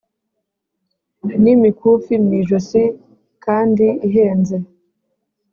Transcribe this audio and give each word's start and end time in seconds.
N’imikufi 1.43 2.13
mu 2.23 2.31
ijosi 2.39 2.83
kndi 3.43 3.89
ihenze 4.07 4.57